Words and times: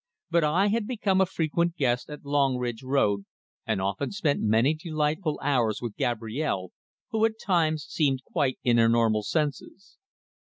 But 0.31 0.43
I 0.43 0.69
had 0.69 0.87
become 0.87 1.21
a 1.21 1.27
frequent 1.27 1.75
guest 1.75 2.09
at 2.09 2.25
Longridge 2.25 2.81
Road, 2.81 3.25
and 3.67 3.79
often 3.79 4.09
spent 4.11 4.41
many 4.41 4.73
delightful 4.73 5.39
hours 5.43 5.79
with 5.79 5.95
Gabrielle, 5.95 6.71
who 7.11 7.23
at 7.23 7.39
times 7.39 7.85
seemed 7.87 8.23
quite 8.23 8.57
in 8.63 8.77
her 8.77 8.89
normal 8.89 9.21
senses. 9.21 9.99